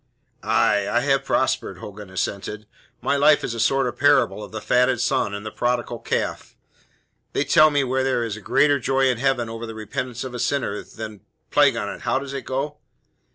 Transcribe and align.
"Aye, 0.41 0.89
I 0.89 1.01
have 1.01 1.23
prospered," 1.25 1.77
Hogan 1.77 2.09
assented. 2.09 2.65
"My 3.01 3.15
life 3.15 3.43
is 3.43 3.53
a 3.53 3.59
sort 3.59 3.85
of 3.85 3.99
parable 3.99 4.43
of 4.43 4.51
the 4.51 4.59
fatted 4.59 4.99
son 4.99 5.31
and 5.35 5.45
the 5.45 5.51
prodigal 5.51 5.99
calf. 5.99 6.55
They 7.33 7.43
tell 7.43 7.69
me 7.69 7.83
there 7.83 8.23
is 8.23 8.35
greater 8.39 8.79
joy 8.79 9.09
in 9.11 9.19
heaven 9.19 9.47
over 9.47 9.67
the 9.67 9.75
repentance 9.75 10.23
of 10.23 10.33
a 10.33 10.39
sinner 10.39 10.81
than 10.81 10.95
than 11.17 11.21
Plague 11.51 11.75
on 11.77 11.87
it! 11.87 12.01
How 12.01 12.17
does 12.17 12.33
it 12.33 12.45
go?" 12.45 12.77